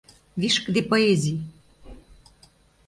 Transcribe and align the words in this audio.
Вишкыде 0.39 0.81
поэзий... 0.89 1.39